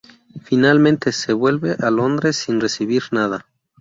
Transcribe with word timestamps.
Finalmente 0.41 1.11
se 1.11 1.31
vuelve 1.31 1.75
a 1.77 1.91
Londres 1.91 2.35
sin 2.35 2.59
recibir 2.59 3.03
nada. 3.11 3.45